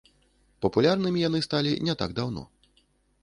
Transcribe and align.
Папулярнымі 0.65 1.19
яны 1.27 1.39
сталі 1.47 1.71
не 1.89 1.97
так 2.01 2.15
даўно. 2.21 2.43